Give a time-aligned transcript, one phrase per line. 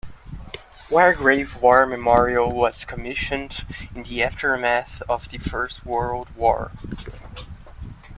[0.89, 3.63] Wargrave War Memorial was commissioned
[3.93, 6.71] in the aftermath of the First World War.